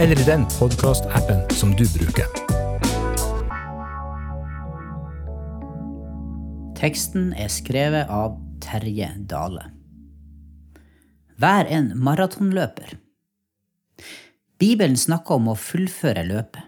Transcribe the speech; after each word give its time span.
eller 0.00 0.20
i 0.20 0.24
den 0.24 0.46
podkastappen 0.58 1.42
som 1.50 1.74
du 1.76 1.84
bruker. 1.92 2.24
Teksten 6.78 7.34
er 7.36 7.50
skrevet 7.52 8.08
av 8.08 8.38
Terje 8.64 9.10
Dale. 9.28 9.66
Vær 11.36 11.68
en 11.68 11.90
maratonløper. 12.00 12.94
Bibelen 14.56 14.96
snakker 14.96 15.36
om 15.36 15.50
å 15.52 15.58
fullføre 15.60 16.24
løpet. 16.30 16.64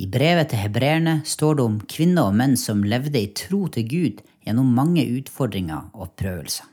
I 0.00 0.08
brevet 0.08 0.48
til 0.48 0.62
hebreerne 0.62 1.18
står 1.28 1.58
det 1.58 1.66
om 1.68 1.76
kvinner 1.84 2.30
og 2.30 2.38
menn 2.40 2.56
som 2.56 2.80
levde 2.80 3.20
i 3.20 3.28
tro 3.36 3.66
til 3.74 3.84
Gud 3.90 4.22
gjennom 4.46 4.72
mange 4.72 5.04
utfordringer 5.18 5.92
og 5.92 6.14
prøvelser. 6.16 6.64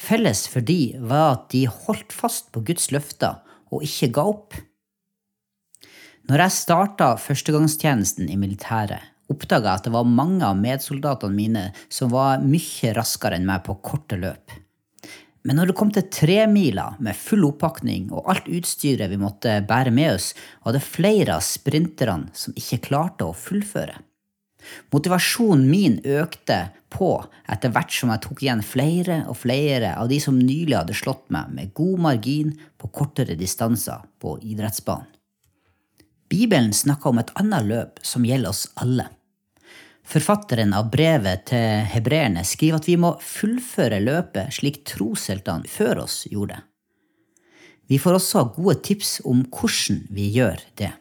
Felles 0.00 0.46
for 0.48 0.64
de 0.64 0.96
var 0.96 1.34
at 1.34 1.46
de 1.52 1.66
holdt 1.68 2.16
fast 2.16 2.48
på 2.56 2.64
Guds 2.64 2.88
løfter 2.94 3.44
og 3.68 3.84
ikke 3.84 4.10
ga 4.16 4.26
opp. 4.32 4.56
Når 6.28 6.42
jeg 6.42 6.52
starta 6.52 7.06
førstegangstjenesten 7.16 8.26
i 8.28 8.34
militæret, 8.36 9.00
oppdaga 9.32 9.70
jeg 9.70 9.80
at 9.80 9.86
det 9.86 9.92
var 9.94 10.10
mange 10.12 10.44
av 10.44 10.58
medsoldatene 10.60 11.32
mine 11.32 11.62
som 11.88 12.10
var 12.12 12.42
mye 12.44 12.92
raskere 12.98 13.38
enn 13.38 13.48
meg 13.48 13.62
på 13.64 13.78
korte 13.80 14.18
løp. 14.20 14.52
Men 15.48 15.56
når 15.56 15.70
det 15.70 15.76
kom 15.80 15.94
til 15.94 16.04
tremila 16.12 16.90
med 17.00 17.16
full 17.16 17.48
oppakning 17.48 18.10
og 18.12 18.28
alt 18.28 18.52
utstyret 18.58 19.08
vi 19.08 19.16
måtte 19.16 19.56
bære 19.64 19.94
med 19.96 20.18
oss, 20.18 20.34
var 20.66 20.76
det 20.76 20.84
flere 20.84 21.38
av 21.38 21.48
sprinterne 21.48 22.28
som 22.36 22.60
ikke 22.60 22.82
klarte 22.90 23.24
å 23.24 23.32
fullføre. 23.32 23.96
Motivasjonen 24.92 25.64
min 25.70 26.00
økte 26.04 26.66
på 26.92 27.14
etter 27.48 27.72
hvert 27.72 27.94
som 27.94 28.12
jeg 28.12 28.26
tok 28.26 28.44
igjen 28.44 28.66
flere 28.76 29.22
og 29.32 29.38
flere 29.48 29.96
av 29.96 30.12
de 30.12 30.20
som 30.20 30.36
nylig 30.36 30.76
hadde 30.76 30.98
slått 30.98 31.30
meg 31.32 31.54
med 31.56 31.72
god 31.78 32.08
margin 32.10 32.58
på 32.76 32.92
kortere 32.92 33.38
distanser 33.38 34.04
på 34.20 34.36
idrettsbanen. 34.44 35.14
Bibelen 36.28 36.74
snakker 36.76 37.10
om 37.10 37.20
et 37.22 37.32
annet 37.40 37.66
løp 37.68 38.02
som 38.04 38.26
gjelder 38.26 38.52
oss 38.52 38.66
alle. 38.80 39.08
Forfatteren 40.08 40.72
av 40.72 40.88
brevet 40.92 41.48
til 41.50 41.84
hebreerne 41.92 42.44
skriver 42.46 42.80
at 42.80 42.88
vi 42.88 42.96
må 43.00 43.12
fullføre 43.20 44.00
løpet 44.00 44.54
slik 44.56 44.80
trosheltene 44.88 45.68
før 45.68 46.04
oss 46.06 46.22
gjorde. 46.30 46.62
Vi 47.88 47.98
får 48.00 48.18
også 48.18 48.44
gode 48.56 48.78
tips 48.84 49.18
om 49.28 49.42
hvordan 49.48 50.02
vi 50.12 50.30
gjør 50.32 50.60
det. 50.80 50.92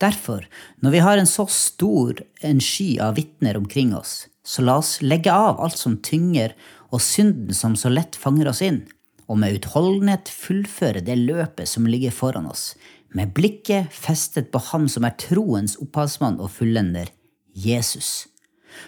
Derfor, 0.00 0.46
når 0.80 0.94
vi 0.94 1.02
har 1.04 1.20
en 1.20 1.28
så 1.28 1.44
stor 1.52 2.22
en 2.40 2.60
sky 2.64 2.94
av 3.04 3.18
vitner 3.20 3.58
omkring 3.60 3.92
oss, 3.96 4.30
så 4.44 4.64
la 4.64 4.78
oss 4.80 4.98
legge 5.04 5.32
av 5.32 5.60
alt 5.60 5.76
som 5.76 5.98
tynger 6.00 6.54
og 6.88 7.02
synden 7.04 7.52
som 7.56 7.76
så 7.76 7.92
lett 7.92 8.16
fanger 8.16 8.48
oss 8.48 8.62
inn, 8.64 8.86
og 9.28 9.42
med 9.42 9.60
utholdenhet 9.60 10.32
fullføre 10.32 11.04
det 11.04 11.18
løpet 11.20 11.68
som 11.68 11.88
ligger 11.88 12.16
foran 12.16 12.48
oss, 12.48 12.72
med 13.16 13.32
blikket 13.34 13.90
festet 13.94 14.50
på 14.52 14.60
Ham 14.70 14.86
som 14.90 15.06
er 15.06 15.16
troens 15.20 15.76
opphavsmann 15.82 16.38
og 16.40 16.52
fullender, 16.54 17.10
Jesus. 17.54 18.28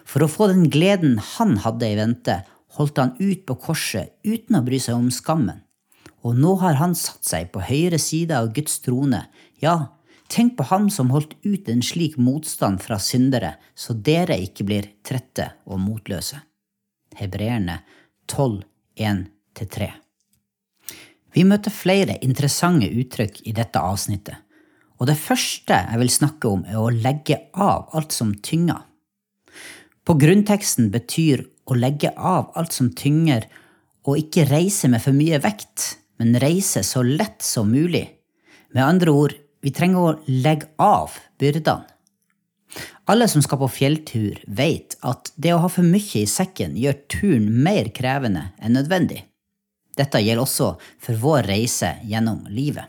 For 0.06 0.24
å 0.24 0.30
få 0.30 0.48
den 0.52 0.68
gleden 0.70 1.18
han 1.34 1.58
hadde 1.64 1.88
i 1.90 1.98
vente, 1.98 2.42
holdt 2.78 3.00
han 3.02 3.16
ut 3.18 3.42
på 3.48 3.58
korset 3.66 4.14
uten 4.24 4.58
å 4.58 4.64
bry 4.64 4.78
seg 4.80 4.96
om 4.96 5.10
skammen. 5.12 5.64
Og 6.22 6.38
nå 6.38 6.54
har 6.62 6.78
han 6.78 6.94
satt 6.94 7.26
seg 7.26 7.50
på 7.52 7.64
høyre 7.66 7.98
side 7.98 8.36
av 8.36 8.52
Guds 8.54 8.78
trone, 8.84 9.26
ja, 9.62 9.90
Tenk 10.32 10.54
på 10.56 10.64
ham 10.70 10.86
som 10.88 11.10
holdt 11.12 11.34
ut 11.44 11.66
en 11.68 11.82
slik 11.84 12.14
motstand 12.16 12.80
fra 12.80 12.96
syndere, 13.02 13.58
så 13.76 13.92
dere 13.92 14.38
ikke 14.40 14.64
blir 14.64 14.86
trette 15.04 15.50
og 15.68 15.82
motløse. 15.82 16.38
Hebreerne 17.18 17.82
12, 18.32 18.62
1-3. 18.96 19.90
Vi 21.32 21.44
møter 21.48 21.72
flere 21.72 22.18
interessante 22.24 22.90
uttrykk 22.92 23.40
i 23.48 23.54
dette 23.56 23.80
avsnittet, 23.80 24.36
og 25.00 25.08
det 25.08 25.18
første 25.18 25.78
jeg 25.88 26.00
vil 26.02 26.12
snakke 26.12 26.50
om, 26.50 26.64
er 26.68 26.78
å 26.78 26.92
legge 26.92 27.38
av 27.54 27.88
alt 27.96 28.12
som 28.14 28.34
tynger. 28.44 28.84
På 30.04 30.16
grunnteksten 30.18 30.90
betyr 30.92 31.44
å 31.70 31.76
legge 31.78 32.12
av 32.16 32.52
alt 32.58 32.74
som 32.76 32.90
tynger, 32.94 33.46
og 34.04 34.18
ikke 34.18 34.48
reise 34.50 34.90
med 34.90 35.02
for 35.02 35.14
mye 35.16 35.38
vekt, 35.42 35.96
men 36.18 36.36
reise 36.42 36.82
så 36.86 37.04
lett 37.06 37.42
som 37.42 37.70
mulig. 37.70 38.04
Med 38.74 38.84
andre 38.84 39.14
ord, 39.14 39.34
vi 39.62 39.70
trenger 39.74 40.02
å 40.02 40.14
legge 40.26 40.68
av 40.82 41.16
byrdene. 41.38 41.88
Alle 43.10 43.26
som 43.28 43.42
skal 43.44 43.58
på 43.60 43.68
fjelltur, 43.68 44.38
vet 44.46 44.94
at 45.04 45.32
det 45.36 45.52
å 45.52 45.60
ha 45.64 45.68
for 45.70 45.84
mye 45.84 46.22
i 46.22 46.28
sekken 46.30 46.76
gjør 46.78 47.02
turen 47.10 47.48
mer 47.64 47.90
krevende 47.94 48.46
enn 48.62 48.78
nødvendig. 48.78 49.24
Dette 49.98 50.22
gjelder 50.22 50.42
også 50.44 50.72
for 50.80 51.20
vår 51.20 51.48
reise 51.50 51.94
gjennom 52.08 52.46
livet. 52.48 52.88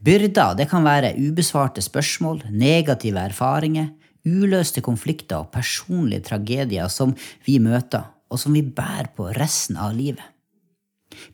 Byrder 0.00 0.56
det 0.56 0.68
kan 0.70 0.86
være 0.86 1.12
ubesvarte 1.18 1.82
spørsmål, 1.84 2.40
negative 2.48 3.20
erfaringer, 3.20 3.90
uløste 4.24 4.80
konflikter 4.84 5.42
og 5.42 5.52
personlige 5.52 6.24
tragedier 6.30 6.88
som 6.92 7.14
vi 7.46 7.58
møter, 7.60 8.08
og 8.28 8.40
som 8.40 8.56
vi 8.56 8.62
bærer 8.62 9.12
på 9.16 9.28
resten 9.36 9.76
av 9.80 9.94
livet. 9.96 10.24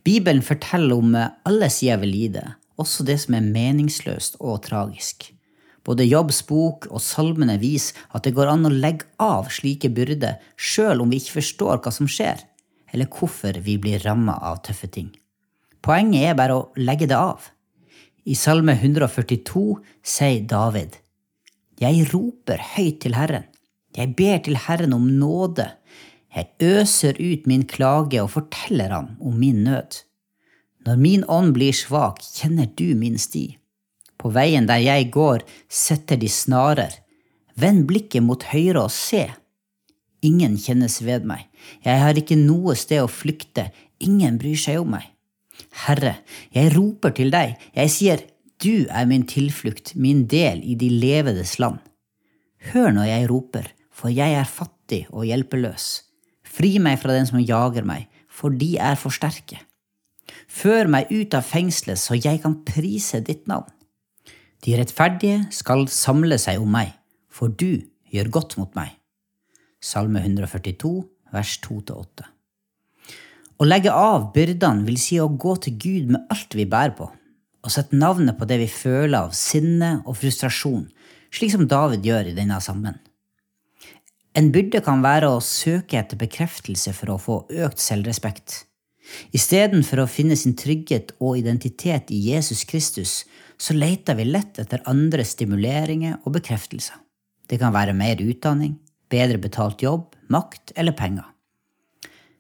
Bibelen 0.06 0.43
forteller 0.43 0.97
om 0.97 1.15
alle 1.15 1.71
sider 1.71 1.99
ved 2.03 2.11
livet, 2.11 2.59
også 2.78 3.06
det 3.06 3.19
som 3.23 3.37
er 3.39 3.47
meningsløst 3.47 4.39
og 4.41 4.62
tragisk. 4.67 5.31
Både 5.84 6.06
Jobbs 6.06 6.41
bok 6.49 6.87
og 6.91 7.03
salmene 7.05 7.59
viser 7.61 7.99
at 8.17 8.25
det 8.25 8.33
går 8.37 8.50
an 8.55 8.67
å 8.67 8.73
legge 8.73 9.06
av 9.21 9.50
slike 9.53 9.91
byrder 9.93 10.41
sjøl 10.56 11.03
om 11.05 11.12
vi 11.12 11.21
ikke 11.21 11.39
forstår 11.41 11.83
hva 11.84 11.93
som 11.93 12.09
skjer, 12.09 12.41
eller 12.94 13.10
hvorfor 13.10 13.59
vi 13.66 13.77
blir 13.82 14.03
ramma 14.06 14.38
av 14.38 14.62
tøffe 14.66 14.88
ting. 14.94 15.10
Poenget 15.84 16.31
er 16.31 16.38
bare 16.38 16.56
å 16.56 16.69
legge 16.81 17.09
det 17.10 17.19
av. 17.19 17.50
I 18.25 18.37
Salme 18.38 18.78
142 18.78 19.66
sier 20.00 20.47
David, 20.49 20.97
Jeg 21.81 22.06
roper 22.15 22.62
høyt 22.77 23.03
til 23.03 23.19
Herren, 23.19 23.44
jeg 23.94 24.15
ber 24.16 24.38
til 24.47 24.56
Herren 24.56 24.94
om 24.94 25.06
nåde, 25.19 25.66
jeg 26.34 26.50
øser 26.66 27.15
ut 27.21 27.47
min 27.47 27.62
klage 27.66 28.22
og 28.22 28.32
forteller 28.32 28.91
ham 28.91 29.12
om 29.21 29.37
min 29.38 29.62
nød. 29.66 30.00
Når 30.87 30.97
min 30.99 31.22
ånd 31.31 31.55
blir 31.55 31.72
svak, 31.72 32.19
kjenner 32.21 32.66
du 32.75 32.94
min 32.99 33.19
sti. 33.19 33.56
På 34.19 34.32
veien 34.34 34.66
der 34.66 34.82
jeg 34.82 35.12
går, 35.15 35.44
setter 35.69 36.19
de 36.19 36.28
snarer. 36.28 36.91
Vend 37.55 37.87
blikket 37.87 38.25
mot 38.26 38.43
høyre 38.50 38.82
og 38.88 38.93
se. 38.93 39.28
Ingen 40.25 40.57
kjennes 40.61 41.01
ved 41.05 41.27
meg. 41.29 41.49
Jeg 41.85 42.01
har 42.01 42.17
ikke 42.17 42.39
noe 42.41 42.77
sted 42.79 43.03
å 43.03 43.11
flykte. 43.11 43.69
Ingen 44.05 44.39
bryr 44.41 44.59
seg 44.61 44.81
om 44.81 44.95
meg. 44.97 45.11
Herre, 45.85 46.17
jeg 46.55 46.73
roper 46.75 47.15
til 47.15 47.33
deg. 47.35 47.59
Jeg 47.77 47.93
sier, 47.93 48.25
du 48.62 48.87
er 48.89 49.07
min 49.11 49.27
tilflukt, 49.29 49.95
min 49.95 50.25
del 50.31 50.62
i 50.65 50.77
de 50.79 50.89
levedes 50.89 51.59
land. 51.61 51.83
Hør 52.73 52.95
når 52.97 53.11
jeg 53.11 53.29
roper, 53.31 53.69
for 53.93 54.12
jeg 54.15 54.39
er 54.39 54.49
fattig 54.49 55.05
og 55.12 55.26
hjelpeløs. 55.29 55.88
Fri 56.44 56.79
meg 56.82 57.00
fra 57.03 57.15
den 57.17 57.29
som 57.29 57.43
jager 57.43 57.85
meg, 57.87 58.09
for 58.31 58.55
de 58.55 58.75
er 58.81 58.97
for 58.99 59.15
sterke. 59.15 59.61
Før 60.49 60.88
meg 60.91 61.11
ut 61.12 61.35
av 61.37 61.44
fengselet, 61.47 62.00
så 62.00 62.17
jeg 62.17 62.41
kan 62.43 62.61
prise 62.67 63.20
ditt 63.27 63.49
navn. 63.50 63.70
De 64.65 64.77
rettferdige 64.79 65.44
skal 65.53 65.85
samle 65.93 66.38
seg 66.41 66.62
om 66.62 66.70
meg, 66.73 66.94
for 67.29 67.53
du 67.53 67.85
gjør 68.15 68.31
godt 68.32 68.56
mot 68.61 68.70
meg. 68.79 68.94
Salme 69.84 70.22
142, 70.25 71.02
vers 71.34 71.58
2-8. 71.66 72.25
Å 73.60 73.66
legge 73.69 73.92
av 73.92 74.31
byrdene 74.32 74.86
vil 74.86 74.96
si 74.96 75.19
å 75.20 75.28
gå 75.28 75.52
til 75.60 75.75
Gud 75.76 76.12
med 76.14 76.31
alt 76.32 76.56
vi 76.56 76.64
bærer 76.64 76.94
på, 76.96 77.10
og 77.64 77.72
sette 77.72 77.96
navnet 77.96 78.38
på 78.38 78.48
det 78.48 78.62
vi 78.62 78.69
føler 78.70 79.19
av 79.19 79.34
sinne 79.36 79.98
og 80.06 80.16
frustrasjon, 80.22 80.86
slik 81.34 81.52
som 81.52 81.66
David 81.69 82.06
gjør 82.08 82.31
i 82.31 82.36
denne 82.36 82.56
sammen. 82.64 82.96
En 84.34 84.48
byrde 84.54 84.81
kan 84.86 85.04
være 85.04 85.28
å 85.31 85.42
søke 85.44 86.00
etter 86.00 86.19
bekreftelse 86.19 86.94
for 86.96 87.12
å 87.12 87.20
få 87.20 87.36
økt 87.66 87.82
selvrespekt. 87.84 88.64
Istedenfor 89.36 90.00
å 90.00 90.08
finne 90.10 90.38
sin 90.40 90.56
trygghet 90.56 91.12
og 91.20 91.36
identitet 91.42 92.08
i 92.08 92.22
Jesus 92.31 92.64
Kristus, 92.64 93.12
så 93.60 93.76
leter 93.76 94.16
vi 94.16 94.31
lett 94.32 94.58
etter 94.64 94.82
andre 94.90 95.28
stimuleringer 95.28 96.22
og 96.25 96.38
bekreftelser. 96.40 96.96
Det 97.44 97.60
kan 97.60 97.76
være 97.76 97.92
mer 97.92 98.25
utdanning, 98.25 98.78
bedre 99.14 99.38
betalt 99.38 99.87
jobb, 99.87 100.11
makt 100.28 100.75
eller 100.76 100.96
penger. 100.99 101.31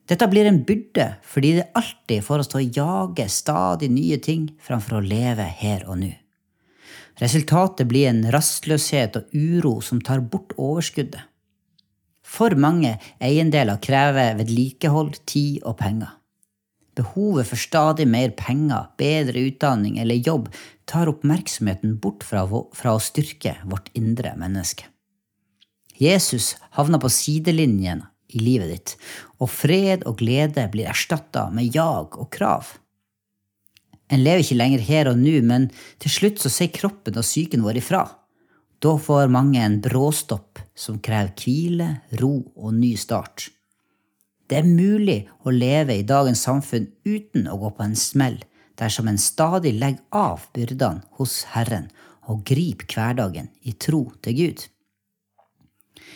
Dette 0.04 0.26
blir 0.28 0.44
en 0.48 0.60
byrde 0.68 1.06
fordi 1.24 1.54
det 1.58 1.70
alltid 1.78 2.24
får 2.26 2.42
oss 2.42 2.50
til 2.52 2.60
å 2.60 2.72
jage 2.80 3.24
stadig 3.32 3.88
nye 3.92 4.18
ting 4.20 4.50
framfor 4.60 4.98
å 4.98 5.06
leve 5.06 5.46
her 5.62 5.86
og 5.88 6.02
nå. 6.02 6.12
Resultatet 7.22 7.86
blir 7.88 8.10
en 8.10 8.24
rastløshet 8.34 9.16
og 9.20 9.32
uro 9.32 9.78
som 9.84 10.02
tar 10.04 10.20
bort 10.20 10.52
overskuddet. 10.58 11.22
For 12.24 12.56
mange 12.58 12.96
eiendeler 13.22 13.78
krever 13.84 14.34
vedlikehold, 14.40 15.20
tid 15.28 15.62
og 15.62 15.78
penger. 15.78 16.16
Behovet 16.98 17.48
for 17.50 17.58
stadig 17.58 18.06
mer 18.10 18.32
penger, 18.38 18.90
bedre 18.98 19.44
utdanning 19.48 20.00
eller 20.02 20.20
jobb 20.26 20.50
tar 20.90 21.10
oppmerksomheten 21.10 21.96
bort 22.02 22.26
fra, 22.26 22.44
fra 22.46 22.96
å 22.96 23.02
styrke 23.02 23.56
vårt 23.70 23.90
indre 23.98 24.34
menneske. 24.38 24.90
Jesus 26.00 26.54
havner 26.74 27.00
på 27.02 27.10
sidelinjen 27.12 28.02
i 28.34 28.40
livet 28.42 28.70
ditt, 28.72 28.94
og 29.38 29.50
fred 29.52 30.02
og 30.08 30.18
glede 30.22 30.66
blir 30.72 30.90
erstatta 30.90 31.48
med 31.54 31.74
jag 31.74 32.18
og 32.18 32.30
krav. 32.34 32.72
En 34.12 34.22
lever 34.24 34.42
ikke 34.42 34.58
lenger 34.58 34.84
her 34.84 35.08
og 35.10 35.18
nå, 35.20 35.38
men 35.46 35.70
til 36.02 36.12
slutt 36.12 36.42
så 36.42 36.52
sier 36.52 36.72
kroppen 36.74 37.16
og 37.16 37.24
psyken 37.26 37.64
vår 37.64 37.80
ifra. 37.80 38.04
Da 38.82 38.96
får 39.00 39.32
mange 39.32 39.62
en 39.62 39.78
bråstopp 39.80 40.60
som 40.76 40.98
krever 41.00 41.32
hvile, 41.40 41.88
ro 42.20 42.34
og 42.54 42.74
ny 42.76 42.94
start. 43.00 43.48
Det 44.50 44.58
er 44.60 44.68
mulig 44.68 45.22
å 45.46 45.54
leve 45.54 45.96
i 45.96 46.04
dagens 46.04 46.42
samfunn 46.44 46.90
uten 47.06 47.48
å 47.48 47.56
gå 47.62 47.70
på 47.78 47.86
en 47.86 47.96
smell, 47.96 48.36
dersom 48.76 49.08
en 49.08 49.20
stadig 49.20 49.72
legger 49.78 50.02
av 50.12 50.44
byrdene 50.52 51.06
hos 51.16 51.44
Herren 51.54 51.88
og 52.28 52.44
griper 52.44 52.90
hverdagen 52.90 53.48
i 53.62 53.72
tro 53.80 54.08
til 54.24 54.36
Gud. 54.36 54.66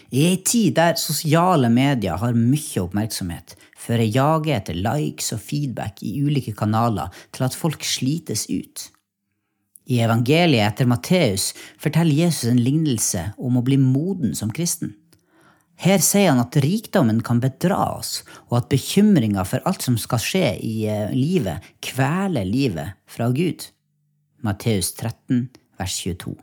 I 0.09 0.23
ei 0.25 0.37
tid 0.41 0.77
der 0.79 0.97
sosiale 0.97 1.69
medier 1.69 2.17
har 2.17 2.37
mye 2.37 2.81
oppmerksomhet, 2.81 3.57
fører 3.77 4.09
jaget 4.09 4.55
etter 4.63 4.79
likes 4.81 5.35
og 5.37 5.43
feedback 5.45 6.01
i 6.01 6.15
ulike 6.25 6.55
kanaler 6.57 7.13
til 7.37 7.45
at 7.45 7.57
folk 7.57 7.85
slites 7.85 8.47
ut. 8.49 8.89
I 9.89 10.01
evangeliet 10.05 10.65
etter 10.65 10.89
Matteus 10.89 11.51
forteller 11.81 12.25
Jesus 12.25 12.49
en 12.49 12.61
lignelse 12.61 13.31
om 13.37 13.61
å 13.61 13.65
bli 13.65 13.77
moden 13.81 14.35
som 14.37 14.53
kristen. 14.53 14.95
Her 15.79 16.01
sier 16.03 16.33
han 16.33 16.43
at 16.43 16.57
rikdommen 16.65 17.21
kan 17.25 17.39
bedra 17.45 17.79
oss, 18.01 18.25
og 18.49 18.59
at 18.63 18.73
bekymringa 18.73 19.45
for 19.47 19.63
alt 19.69 19.85
som 19.85 20.01
skal 20.01 20.25
skje 20.25 20.49
i 20.65 20.75
eh, 20.91 21.15
livet, 21.15 21.63
kveler 21.85 22.49
livet 22.49 22.99
fra 23.07 23.31
Gud. 23.31 23.69
Matteus 24.43 24.91
13, 24.97 25.47
vers 25.79 26.03
22. 26.03 26.35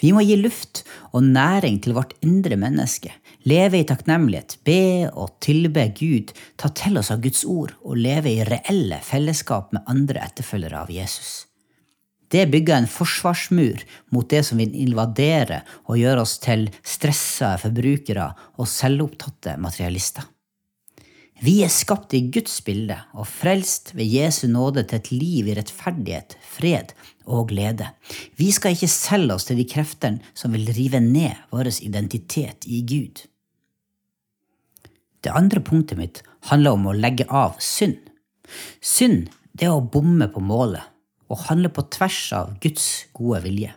Vi 0.00 0.10
må 0.14 0.24
gi 0.26 0.36
luft 0.40 0.82
og 1.14 1.22
næring 1.22 1.78
til 1.84 1.94
vårt 1.96 2.16
indre 2.24 2.58
menneske, 2.58 3.12
leve 3.46 3.80
i 3.80 3.86
takknemlighet, 3.86 4.58
be 4.66 5.06
og 5.12 5.36
tilbe 5.44 5.86
Gud, 5.94 6.34
ta 6.58 6.70
til 6.74 6.98
oss 6.98 7.12
av 7.14 7.22
Guds 7.24 7.44
ord 7.46 7.76
og 7.82 7.98
leve 8.00 8.32
i 8.32 8.44
reelle 8.48 8.98
fellesskap 9.04 9.74
med 9.76 9.86
andre 9.90 10.24
etterfølgere 10.26 10.84
av 10.84 10.92
Jesus. 10.92 11.44
Det 12.34 12.48
bygger 12.50 12.80
en 12.80 12.90
forsvarsmur 12.90 13.84
mot 14.10 14.26
det 14.30 14.42
som 14.48 14.58
vil 14.58 14.74
invadere 14.74 15.60
og 15.86 16.00
gjøre 16.00 16.24
oss 16.24 16.40
til 16.42 16.66
stressa 16.82 17.54
forbrukere 17.62 18.32
og 18.58 18.70
selvopptatte 18.70 19.54
materialister. 19.62 20.26
Vi 21.42 21.56
er 21.66 21.72
skapt 21.72 22.14
i 22.14 22.20
Guds 22.30 22.60
bilde 22.62 22.96
og 23.12 23.26
frelst 23.26 23.90
ved 23.98 24.06
Jesu 24.06 24.46
nåde 24.46 24.84
til 24.86 25.00
et 25.00 25.10
liv 25.10 25.48
i 25.50 25.56
rettferdighet, 25.58 26.36
fred 26.46 26.94
og 27.26 27.48
glede. 27.50 27.88
Vi 28.38 28.52
skal 28.54 28.76
ikke 28.76 28.90
selge 28.92 29.34
oss 29.34 29.48
til 29.48 29.58
de 29.58 29.66
kreftene 29.66 30.22
som 30.36 30.54
vil 30.54 30.70
rive 30.76 31.00
ned 31.02 31.34
vår 31.50 31.72
identitet 31.82 32.68
i 32.70 32.84
Gud. 32.86 33.24
Det 35.24 35.32
andre 35.32 35.60
punktet 35.64 35.98
mitt 35.98 36.22
handler 36.50 36.76
om 36.76 36.86
å 36.86 36.96
legge 36.96 37.26
av 37.32 37.58
synd. 37.58 37.96
Synd 38.84 39.30
det 39.56 39.66
er 39.66 39.74
å 39.74 39.82
bomme 39.82 40.28
på 40.30 40.42
målet 40.44 40.84
og 41.32 41.46
handle 41.48 41.70
på 41.72 41.86
tvers 41.94 42.20
av 42.36 42.52
Guds 42.62 43.08
gode 43.16 43.40
vilje. 43.46 43.72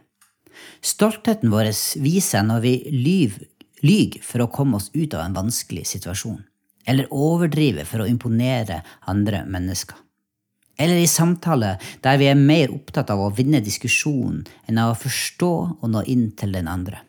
Stoltheten 0.84 1.50
vår 1.54 1.72
viser 2.04 2.46
når 2.46 2.64
vi 2.66 2.74
lyver 2.92 4.22
for 4.26 4.44
å 4.44 4.52
komme 4.52 4.78
oss 4.78 4.92
ut 4.94 5.16
av 5.16 5.24
en 5.24 5.38
vanskelig 5.38 5.86
situasjon, 5.88 6.42
eller 6.88 7.12
overdrive 7.14 7.86
for 7.88 8.04
å 8.04 8.10
imponere 8.10 8.82
andre 9.12 9.44
mennesker. 9.46 9.98
Eller 10.78 11.02
i 11.02 11.10
samtale 11.10 11.76
der 12.06 12.20
vi 12.22 12.30
er 12.30 12.38
mer 12.40 12.72
opptatt 12.74 13.10
av 13.14 13.22
å 13.22 13.32
vinne 13.34 13.64
diskusjonen 13.66 14.44
enn 14.70 14.80
av 14.82 14.94
å 14.94 15.00
forstå 15.02 15.54
og 15.82 15.88
nå 15.94 16.04
inn 16.08 16.30
til 16.38 16.54
den 16.54 16.70
andre. 16.70 17.02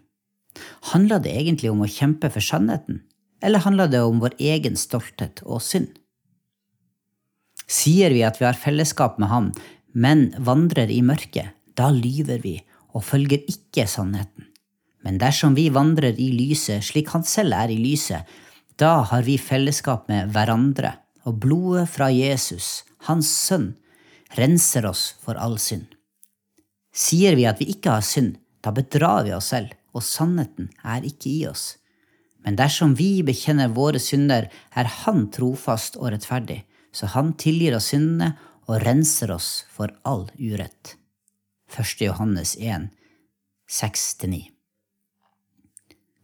Handler 0.90 1.22
det 1.22 1.36
egentlig 1.36 1.70
om 1.70 1.84
å 1.84 1.90
kjempe 1.90 2.32
for 2.34 2.42
sannheten, 2.42 3.02
eller 3.44 3.62
handler 3.62 3.90
det 3.92 4.00
om 4.02 4.22
vår 4.22 4.34
egen 4.40 4.78
stolthet 4.80 5.44
og 5.44 5.62
synd? 5.62 5.92
Sier 7.68 8.14
vi 8.16 8.24
at 8.24 8.40
vi 8.40 8.48
har 8.48 8.56
fellesskap 8.58 9.18
med 9.20 9.28
Han, 9.28 9.52
men 9.92 10.30
vandrer 10.38 10.90
i 10.90 11.02
mørket, 11.04 11.52
da 11.76 11.92
lyver 11.92 12.40
vi 12.42 12.56
og 12.96 13.04
følger 13.04 13.44
ikke 13.52 13.84
sannheten. 13.86 14.48
Men 15.04 15.20
dersom 15.20 15.54
vi 15.54 15.68
vandrer 15.70 16.16
i 16.18 16.32
lyset 16.34 16.82
slik 16.88 17.12
han 17.12 17.22
selv 17.28 17.54
er 17.54 17.70
i 17.70 17.78
lyset, 17.78 18.24
da 18.78 19.02
har 19.10 19.22
vi 19.26 19.34
fellesskap 19.42 20.06
med 20.10 20.30
hverandre, 20.34 20.92
og 21.26 21.40
blodet 21.42 21.88
fra 21.90 22.08
Jesus, 22.14 22.84
hans 23.08 23.26
sønn, 23.26 23.72
renser 24.38 24.86
oss 24.86 25.16
for 25.22 25.38
all 25.40 25.56
synd. 25.58 25.88
Sier 26.94 27.34
vi 27.38 27.46
at 27.48 27.58
vi 27.58 27.68
ikke 27.74 27.96
har 27.96 28.06
synd, 28.06 28.36
da 28.62 28.70
bedrar 28.74 29.24
vi 29.26 29.34
oss 29.34 29.50
selv, 29.50 29.74
og 29.94 30.04
sannheten 30.06 30.68
er 30.86 31.06
ikke 31.06 31.30
i 31.30 31.46
oss. 31.50 31.72
Men 32.46 32.58
dersom 32.58 32.94
vi 32.98 33.24
bekjenner 33.26 33.72
våre 33.74 33.98
synder, 33.98 34.46
er 34.70 34.92
Han 35.02 35.26
trofast 35.34 35.98
og 35.98 36.12
rettferdig, 36.14 36.62
så 36.92 37.10
Han 37.14 37.34
tilgir 37.34 37.76
oss 37.76 37.90
syndene 37.90 38.36
og 38.68 38.82
renser 38.84 39.32
oss 39.34 39.64
for 39.74 39.90
all 40.04 40.28
urett. 40.38 40.94
1. 41.74 42.06
Johannes 42.06 42.54
1, 42.56 42.88
6-9. 43.68 44.57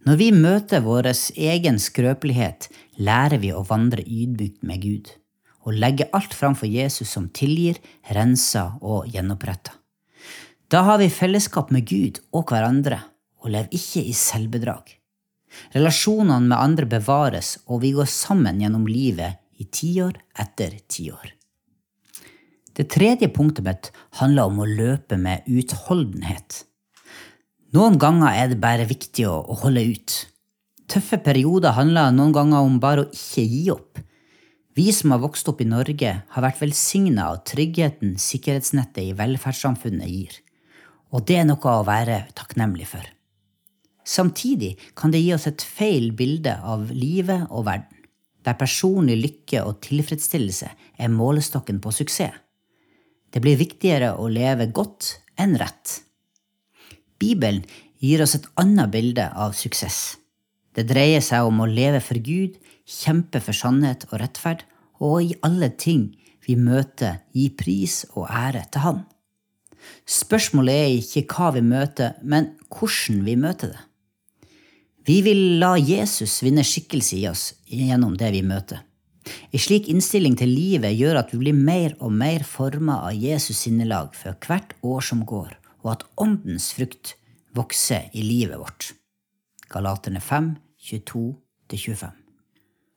Når 0.04 0.18
vi 0.20 0.26
møter 0.36 0.82
vår 0.84 1.06
egen 1.08 1.78
skrøpelighet, 1.80 2.66
lærer 3.00 3.40
vi 3.40 3.54
å 3.56 3.62
vandre 3.64 4.02
ydmykt 4.04 4.60
med 4.60 4.82
Gud, 4.82 5.06
og 5.64 5.78
legge 5.80 6.10
alt 6.12 6.34
framfor 6.36 6.68
Jesus 6.68 7.14
som 7.16 7.30
tilgir, 7.32 7.78
renser 8.12 8.76
og 8.84 9.08
gjenoppretter. 9.08 9.72
Da 10.68 10.82
har 10.84 11.00
vi 11.00 11.08
fellesskap 11.08 11.72
med 11.72 11.86
Gud 11.88 12.20
og 12.36 12.50
hverandre, 12.52 12.98
og 13.40 13.54
lever 13.54 13.72
ikke 13.78 14.02
i 14.04 14.12
selvbedrag. 14.16 14.92
Relasjonene 15.72 16.50
med 16.50 16.58
andre 16.58 16.88
bevares, 16.98 17.54
og 17.64 17.80
vi 17.84 17.94
går 17.96 18.08
sammen 18.10 18.60
gjennom 18.60 18.84
livet 18.90 19.40
i 19.56 19.64
tiår 19.64 20.20
etter 20.44 20.76
tiår. 20.84 21.32
Det 22.74 22.90
tredje 22.90 23.30
punktet 23.32 23.64
mitt 23.64 23.90
handler 24.20 24.50
om 24.50 24.60
å 24.60 24.68
løpe 24.68 25.16
med 25.16 25.46
utholdenhet. 25.48 26.64
Noen 27.74 27.96
ganger 27.98 28.36
er 28.38 28.52
det 28.52 28.60
bare 28.62 28.84
viktig 28.86 29.24
å, 29.26 29.40
holde 29.64 29.82
ut. 29.96 30.12
Tøffe 30.86 31.16
perioder 31.24 31.74
handler 31.74 32.12
noen 32.14 32.34
ganger 32.36 32.62
om 32.62 32.76
bare 32.78 33.02
å 33.02 33.08
ikke 33.10 33.42
gi 33.50 33.62
opp. 33.72 33.98
Vi 34.78 34.92
som 34.94 35.10
har 35.10 35.22
vokst 35.24 35.48
opp 35.50 35.62
i 35.64 35.66
Norge, 35.66 36.12
har 36.22 36.44
vært 36.44 36.60
velsigna 36.62 37.32
av 37.32 37.40
tryggheten 37.50 38.14
sikkerhetsnettet 38.20 39.08
i 39.08 39.16
velferdssamfunnet 39.18 40.12
gir. 40.12 40.38
Og 41.10 41.26
det 41.26 41.40
er 41.40 41.48
noe 41.48 41.74
å 41.74 41.82
være 41.88 42.20
takknemlig 42.38 42.86
for. 42.92 43.10
Samtidig 44.06 44.76
kan 44.94 45.10
det 45.10 45.24
gi 45.24 45.34
oss 45.34 45.48
et 45.50 45.66
feil 45.66 46.12
bilde 46.14 46.54
av 46.62 46.92
livet 46.94 47.48
og 47.50 47.66
verden, 47.72 48.06
der 48.46 48.60
personlig 48.60 49.18
lykke 49.18 49.66
og 49.66 49.82
tilfredsstillelse 49.82 50.70
er 50.94 51.10
målestokken 51.10 51.82
på 51.82 51.90
suksess. 51.96 52.38
Det 53.34 53.42
blir 53.42 53.58
viktigere 53.58 54.14
å 54.14 54.30
leve 54.30 54.70
godt 54.70 55.16
enn 55.42 55.58
rett. 55.58 56.03
Bibelen 57.24 57.64
gir 58.04 58.22
oss 58.24 58.36
et 58.36 58.50
annet 58.60 58.92
bilde 58.92 59.24
av 59.32 59.56
suksess. 59.56 60.18
Det 60.74 60.86
dreier 60.90 61.22
seg 61.24 61.46
om 61.46 61.62
å 61.62 61.70
leve 61.70 62.02
for 62.02 62.18
Gud, 62.18 62.58
kjempe 62.84 63.40
for 63.40 63.56
sannhet 63.56 64.04
og 64.10 64.18
rettferd, 64.20 64.64
og 65.00 65.22
i 65.22 65.36
alle 65.46 65.70
ting 65.78 66.10
vi 66.44 66.56
møter, 66.60 67.22
gi 67.32 67.48
pris 67.56 68.02
og 68.12 68.28
ære 68.28 68.66
til 68.72 68.84
Han. 68.84 69.02
Spørsmålet 70.08 70.80
er 70.80 70.94
ikke 70.98 71.24
hva 71.30 71.50
vi 71.54 71.62
møter, 71.64 72.16
men 72.22 72.54
hvordan 72.72 73.22
vi 73.26 73.36
møter 73.40 73.72
det. 73.74 73.82
Vi 75.04 75.18
vil 75.20 75.42
la 75.60 75.74
Jesus 75.76 76.38
vinne 76.44 76.64
skikkelse 76.64 77.18
i 77.18 77.26
oss 77.28 77.50
gjennom 77.68 78.14
det 78.16 78.30
vi 78.32 78.40
møter. 78.44 78.80
En 79.52 79.60
slik 79.60 79.88
innstilling 79.92 80.36
til 80.40 80.52
livet 80.52 80.96
gjør 80.96 81.20
at 81.20 81.32
vi 81.32 81.40
blir 81.42 81.56
mer 81.56 81.92
og 82.00 82.12
mer 82.12 82.44
forma 82.48 83.02
av 83.08 83.16
Jesus 83.16 83.62
sinnelag 83.64 84.16
for 84.16 84.36
hvert 84.44 84.72
år 84.84 85.04
som 85.04 85.24
går, 85.28 85.52
og 85.84 85.92
at 85.94 86.04
åndens 86.20 86.72
frukt 86.74 87.14
vokser 87.54 88.10
i 88.16 88.24
livet 88.24 88.58
vårt. 88.58 88.92
Galaterne 89.70 90.20
5, 90.20 90.54
22-25. 90.80 92.10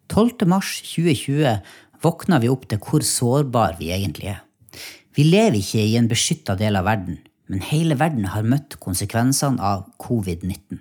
12. 0.07 0.47
mars 0.47 0.79
2020 0.87 1.59
våkna 2.03 2.39
vi 2.39 2.49
opp 2.51 2.67
til 2.69 2.81
hvor 2.81 3.03
sårbar 3.03 3.77
vi 3.79 3.91
egentlig 3.91 4.31
er. 4.33 4.43
Vi 5.17 5.25
lever 5.25 5.59
ikke 5.59 5.83
i 5.83 5.95
en 5.99 6.09
beskytta 6.09 6.55
del 6.59 6.77
av 6.79 6.85
verden, 6.87 7.19
men 7.49 7.63
hele 7.65 7.97
verden 7.99 8.27
har 8.31 8.45
møtt 8.45 8.77
konsekvensene 8.83 9.61
av 9.63 9.87
covid-19. 10.03 10.79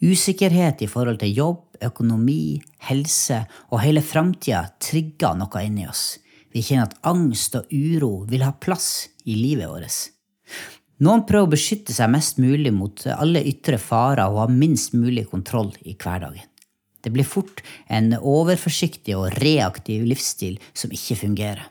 Usikkerhet 0.00 0.80
i 0.82 0.88
forhold 0.88 1.20
til 1.20 1.36
jobb, 1.36 1.60
økonomi, 1.84 2.60
helse 2.88 3.42
og 3.68 3.82
hele 3.84 4.02
framtida 4.04 4.64
trigger 4.80 5.36
noe 5.38 5.64
inni 5.64 5.86
oss. 5.88 6.18
Vi 6.50 6.64
kjenner 6.64 6.88
at 6.88 6.96
angst 7.06 7.54
og 7.58 7.70
uro 7.70 8.24
vil 8.28 8.42
ha 8.42 8.54
plass 8.56 9.10
i 9.24 9.36
livet 9.38 9.68
vårt. 9.70 10.00
Noen 11.00 11.24
prøver 11.24 11.48
å 11.48 11.54
beskytte 11.54 11.94
seg 11.96 12.10
mest 12.12 12.40
mulig 12.42 12.72
mot 12.76 13.06
alle 13.14 13.40
ytre 13.48 13.78
farer 13.80 14.28
og 14.28 14.42
ha 14.42 14.46
minst 14.52 14.92
mulig 14.92 15.24
kontroll 15.30 15.72
i 15.80 15.94
hverdagen. 15.96 16.44
Det 17.00 17.12
blir 17.14 17.24
fort 17.24 17.62
en 17.88 18.12
overforsiktig 18.18 19.16
og 19.16 19.30
reaktiv 19.40 20.04
livsstil 20.04 20.58
som 20.76 20.92
ikke 20.92 21.16
fungerer. 21.22 21.70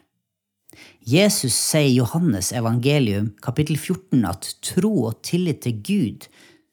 Jesus 1.05 1.53
sier 1.53 1.89
i 1.89 1.97
Johannes 1.99 2.51
evangelium 2.57 3.31
kapittel 3.45 3.77
14 3.77 4.25
at 4.29 4.49
tro 4.65 4.91
og 5.11 5.21
tillit 5.25 5.61
til 5.65 5.77
Gud 5.85 6.29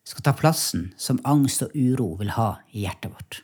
skal 0.07 0.25
ta 0.25 0.33
plassen 0.37 0.91
som 1.01 1.21
angst 1.29 1.65
og 1.67 1.77
uro 1.77 2.15
vil 2.21 2.33
ha 2.37 2.55
i 2.73 2.87
hjertet 2.87 3.13
vårt. 3.13 3.43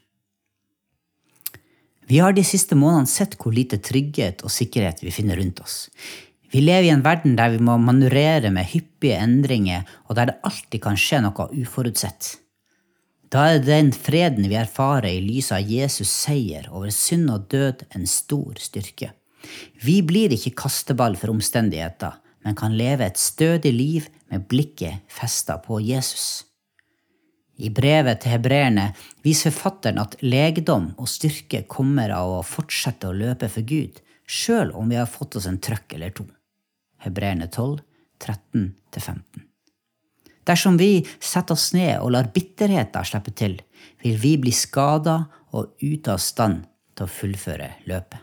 Vi 2.09 2.19
har 2.21 2.35
de 2.37 2.45
siste 2.45 2.77
månedene 2.77 3.09
sett 3.09 3.37
hvor 3.41 3.55
lite 3.55 3.79
trygghet 3.81 4.43
og 4.45 4.53
sikkerhet 4.53 5.05
vi 5.05 5.13
finner 5.15 5.39
rundt 5.41 5.61
oss. 5.65 5.87
Vi 6.53 6.61
lever 6.61 6.91
i 6.91 6.93
en 6.93 7.05
verden 7.05 7.33
der 7.39 7.55
vi 7.55 7.63
må 7.65 7.79
manøvrere 7.81 8.51
med 8.53 8.69
hyppige 8.75 9.17
endringer, 9.25 9.87
og 10.09 10.19
der 10.19 10.29
det 10.29 10.41
alltid 10.45 10.83
kan 10.85 10.99
skje 11.01 11.23
noe 11.25 11.47
uforutsett. 11.57 12.35
Da 13.33 13.47
er 13.55 13.63
den 13.65 13.89
freden 13.97 14.45
vi 14.51 14.59
erfarer 14.61 15.09
i 15.09 15.23
lys 15.25 15.49
av 15.57 15.65
Jesus' 15.65 16.13
seier 16.13 16.67
over 16.69 16.93
synd 16.93 17.31
og 17.33 17.47
død, 17.49 17.87
en 17.97 18.05
stor 18.05 18.61
styrke. 18.61 19.15
Vi 19.81 20.03
blir 20.05 20.35
ikke 20.37 20.53
kasteball 20.67 21.17
for 21.17 21.33
omstendigheter, 21.33 22.19
men 22.45 22.59
kan 22.59 22.77
leve 22.77 23.09
et 23.09 23.17
stødig 23.17 23.73
liv 23.73 24.11
med 24.29 24.45
blikket 24.51 25.09
festa 25.09 25.57
på 25.57 25.81
Jesus. 25.81 26.45
I 27.57 27.73
brevet 27.73 28.21
til 28.21 28.35
hebreerne 28.35 28.91
viser 29.25 29.55
forfatteren 29.55 30.03
at 30.05 30.19
legdom 30.21 30.93
og 30.99 31.09
styrke 31.09 31.65
kommer 31.65 32.13
av 32.13 32.37
å 32.37 32.45
fortsette 32.45 33.09
å 33.09 33.17
løpe 33.17 33.49
for 33.49 33.65
Gud, 33.65 34.05
sjøl 34.29 34.77
om 34.77 34.93
vi 34.93 35.01
har 35.01 35.09
fått 35.09 35.41
oss 35.41 35.49
en 35.49 35.61
trøkk 35.63 35.97
eller 35.97 36.13
to. 36.13 36.29
Hebreerne 37.03 37.49
12, 37.51 37.81
13-15. 38.23 39.49
Dersom 40.47 40.79
vi 40.79 41.05
setter 41.23 41.55
oss 41.55 41.71
ned 41.75 42.01
og 42.01 42.13
lar 42.15 42.33
bitterheten 42.35 43.07
slippe 43.07 43.35
til, 43.39 43.61
vil 44.03 44.19
vi 44.19 44.35
bli 44.43 44.55
skada 44.55 45.25
og 45.55 45.77
ute 45.83 46.15
av 46.15 46.23
stand 46.23 46.65
til 46.97 47.07
å 47.07 47.13
fullføre 47.13 47.69
løpet. 47.91 48.19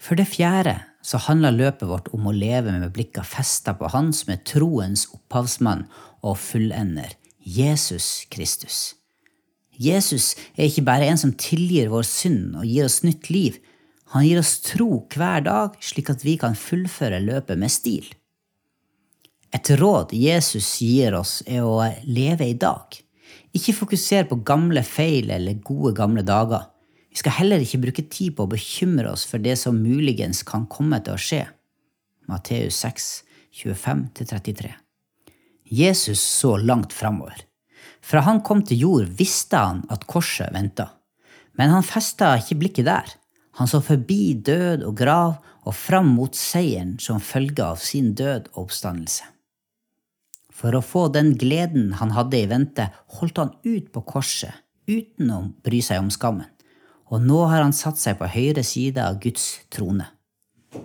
For 0.00 0.16
det 0.16 0.30
fjerde 0.30 0.78
så 1.04 1.20
handler 1.26 1.56
løpet 1.56 1.88
vårt 1.88 2.08
om 2.16 2.28
å 2.28 2.36
leve 2.36 2.72
med 2.72 2.92
blikka 2.94 3.24
festa 3.26 3.74
på 3.76 3.90
Han 3.92 4.12
som 4.16 4.32
er 4.32 4.44
troens 4.46 5.06
opphavsmann 5.12 5.86
og 6.20 6.38
fullender, 6.40 7.16
Jesus 7.40 8.26
Kristus. 8.32 8.94
Jesus 9.80 10.34
er 10.56 10.68
ikke 10.68 10.84
bare 10.84 11.08
en 11.08 11.20
som 11.20 11.32
tilgir 11.32 11.88
vår 11.92 12.04
synd 12.04 12.58
og 12.60 12.66
gir 12.68 12.84
oss 12.84 13.00
nytt 13.04 13.30
liv. 13.32 13.56
Han 14.10 14.26
gir 14.26 14.40
oss 14.40 14.56
tro 14.66 15.04
hver 15.12 15.44
dag, 15.46 15.76
slik 15.78 16.10
at 16.10 16.24
vi 16.26 16.34
kan 16.40 16.56
fullføre 16.58 17.20
løpet 17.22 17.58
med 17.60 17.70
stil. 17.70 18.08
Et 19.54 19.70
råd 19.78 20.14
Jesus 20.14 20.66
gir 20.82 21.14
oss, 21.18 21.40
er 21.46 21.62
å 21.66 21.78
leve 22.06 22.48
i 22.50 22.56
dag. 22.58 22.98
Ikke 23.54 23.74
fokusere 23.74 24.28
på 24.30 24.40
gamle 24.46 24.82
feil 24.86 25.30
eller 25.34 25.62
gode, 25.62 25.94
gamle 25.98 26.22
dager. 26.26 26.68
Vi 27.10 27.18
skal 27.18 27.34
heller 27.40 27.62
ikke 27.62 27.82
bruke 27.82 28.06
tid 28.06 28.36
på 28.36 28.46
å 28.46 28.50
bekymre 28.50 29.10
oss 29.10 29.24
for 29.26 29.42
det 29.42 29.56
som 29.58 29.78
muligens 29.78 30.44
kan 30.46 30.68
komme 30.70 31.00
til 31.02 31.16
å 31.16 31.22
skje. 31.22 31.44
Matteus 32.30 32.78
6, 32.82 33.08
25-33. 33.62 34.70
Jesus 35.70 36.22
så 36.22 36.56
langt 36.58 36.94
framover. 36.94 37.46
Fra 38.02 38.22
han 38.26 38.42
kom 38.46 38.62
til 38.66 38.86
jord, 38.86 39.10
visste 39.18 39.58
han 39.58 39.82
at 39.90 40.06
korset 40.10 40.50
venta. 40.54 40.88
Men 41.58 41.74
han 41.74 41.86
festa 41.86 42.32
ikke 42.38 42.58
blikket 42.62 42.86
der. 42.86 43.10
Han 43.60 43.68
så 43.68 43.82
forbi 43.84 44.32
død 44.40 44.86
og 44.88 44.96
grav 44.96 45.34
og 45.68 45.74
fram 45.76 46.14
mot 46.16 46.36
seieren 46.36 46.94
som 47.02 47.20
følge 47.20 47.60
av 47.60 47.76
sin 47.84 48.14
død 48.16 48.48
og 48.54 48.62
oppstandelse. 48.64 49.26
For 50.48 50.76
å 50.76 50.80
få 50.84 51.06
den 51.12 51.34
gleden 51.40 51.92
han 52.00 52.14
hadde 52.16 52.40
i 52.40 52.48
vente, 52.48 52.88
holdt 53.18 53.40
han 53.40 53.52
ut 53.64 53.92
på 53.92 54.04
korset 54.08 54.64
uten 54.88 55.30
å 55.32 55.42
bry 55.64 55.82
seg 55.84 56.00
om 56.00 56.08
skammen, 56.12 56.48
og 57.12 57.20
nå 57.20 57.42
har 57.52 57.60
han 57.60 57.76
satt 57.76 58.00
seg 58.00 58.16
på 58.18 58.32
høyre 58.32 58.64
side 58.64 59.04
av 59.04 59.20
Guds 59.20 59.46
trone. 59.68 60.08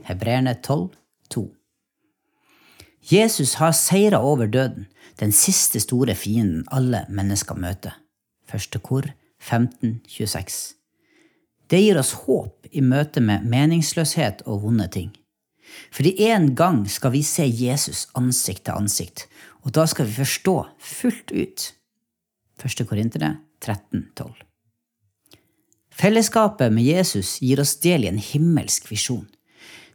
Hebreerne 0.08 0.58
12, 0.60 0.91
2. 1.32 1.48
Jesus 3.08 3.55
har 3.62 3.75
seira 3.77 4.20
over 4.20 4.51
døden, 4.51 4.89
den 5.20 5.32
siste 5.32 5.79
store 5.79 6.15
fienden 6.17 6.65
alle 6.75 7.05
mennesker 7.08 7.55
møter. 7.55 7.96
Første 8.51 8.84
kor 8.84 9.08
1526. 9.39 10.75
Det 11.69 11.81
gir 11.81 11.98
oss 11.98 12.13
håp 12.25 12.67
i 12.72 12.81
møte 12.86 13.22
med 13.24 13.45
meningsløshet 13.50 14.43
og 14.45 14.65
vonde 14.65 14.88
ting. 14.93 15.12
Fordi 15.91 16.13
en 16.29 16.51
gang 16.55 16.84
skal 16.89 17.13
vi 17.15 17.24
se 17.25 17.45
Jesus 17.48 18.05
ansikt 18.17 18.67
til 18.67 18.77
ansikt, 18.77 19.25
og 19.65 19.74
da 19.75 19.88
skal 19.89 20.07
vi 20.07 20.19
forstå 20.19 20.55
fullt 20.77 21.34
ut. 21.34 21.69
Første 22.62 22.86
Korinterne 22.88 23.39
1312. 23.63 24.36
Fellesskapet 25.95 26.74
med 26.75 26.86
Jesus 26.86 27.38
gir 27.41 27.62
oss 27.63 27.77
del 27.84 28.05
i 28.05 28.12
en 28.12 28.22
himmelsk 28.22 28.91
visjon. 28.91 29.25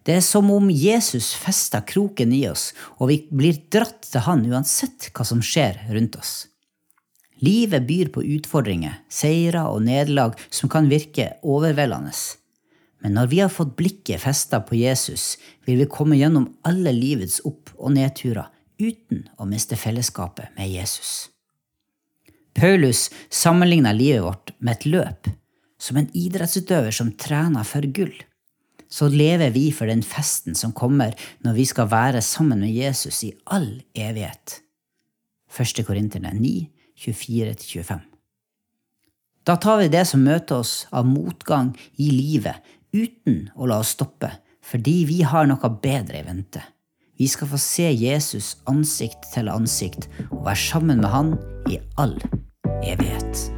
Det 0.02 0.16
er 0.16 0.24
som 0.24 0.48
om 0.50 0.70
Jesus 0.72 1.34
fester 1.36 1.84
kroken 1.86 2.32
i 2.32 2.46
oss, 2.48 2.70
og 2.98 3.12
vi 3.12 3.18
blir 3.28 3.58
dratt 3.72 4.08
til 4.08 4.24
han 4.24 4.46
uansett 4.48 5.10
hva 5.12 5.26
som 5.28 5.42
skjer 5.44 5.76
rundt 5.92 6.16
oss. 6.16 6.49
Livet 7.40 7.86
byr 7.88 8.10
på 8.12 8.22
utfordringer, 8.36 9.00
seire 9.08 9.64
og 9.70 9.82
nederlag 9.86 10.36
som 10.52 10.70
kan 10.72 10.90
virke 10.90 11.30
overveldende. 11.42 12.12
Men 13.00 13.16
når 13.16 13.30
vi 13.32 13.40
har 13.40 13.52
fått 13.52 13.76
blikket 13.78 14.20
festa 14.20 14.60
på 14.60 14.76
Jesus, 14.76 15.38
vil 15.64 15.80
vi 15.80 15.88
komme 15.88 16.18
gjennom 16.20 16.50
alle 16.68 16.92
livets 16.92 17.40
opp- 17.48 17.72
og 17.78 17.94
nedturer 17.96 18.50
uten 18.80 19.24
å 19.40 19.48
miste 19.48 19.76
fellesskapet 19.76 20.52
med 20.56 20.68
Jesus. 20.68 21.30
Paulus 22.56 23.08
sammenligna 23.32 23.92
livet 23.96 24.26
vårt 24.26 24.52
med 24.58 24.76
et 24.76 24.88
løp, 24.90 25.30
som 25.80 25.96
en 25.96 26.10
idrettsutøver 26.12 26.92
som 26.92 27.14
trener 27.16 27.64
for 27.64 27.88
gull 27.88 28.18
så 28.90 29.06
lever 29.08 29.52
vi 29.54 29.70
for 29.72 29.86
den 29.86 30.02
festen 30.02 30.56
som 30.58 30.74
kommer 30.74 31.14
når 31.46 31.54
vi 31.60 31.66
skal 31.70 31.88
være 31.92 32.22
sammen 32.26 32.60
med 32.64 32.74
Jesus 32.74 33.22
i 33.24 33.30
all 33.46 33.78
evighet. 33.94 34.58
1. 35.54 35.84
Korinterne 35.86 36.32
9, 36.34 36.66
24-25. 37.00 38.00
Da 39.44 39.56
tar 39.56 39.80
vi 39.80 39.88
det 39.88 40.04
som 40.08 40.22
møter 40.24 40.60
oss 40.60 40.84
av 40.92 41.08
motgang 41.08 41.72
i 41.96 42.10
livet, 42.12 42.60
uten 42.92 43.48
å 43.56 43.70
la 43.70 43.80
oss 43.80 43.94
stoppe, 43.96 44.28
fordi 44.60 45.04
vi 45.08 45.22
har 45.24 45.48
noe 45.48 45.70
bedre 45.82 46.20
i 46.20 46.26
vente. 46.26 46.62
Vi 47.20 47.28
skal 47.28 47.48
få 47.50 47.58
se 47.60 47.88
Jesus 47.92 48.54
ansikt 48.70 49.30
til 49.34 49.48
ansikt 49.52 50.08
og 50.30 50.44
være 50.46 50.60
sammen 50.60 51.02
med 51.02 51.10
han 51.12 51.34
i 51.68 51.80
all 52.00 52.16
evighet. 52.84 53.48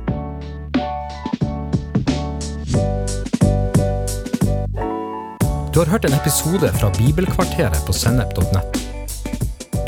Du 5.73 5.79
har 5.81 5.89
hørt 5.89 6.05
en 6.05 6.13
episode 6.13 6.69
fra 6.77 6.91
Bibelkvarteret 6.99 7.87
på 7.87 7.95
sennep.nett. 7.97 8.92